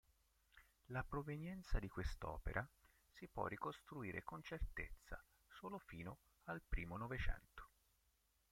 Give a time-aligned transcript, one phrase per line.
[0.87, 2.67] La provenienza di quest'opera
[3.11, 7.69] si può ricostruire con certezza solo fino al primo Novecento.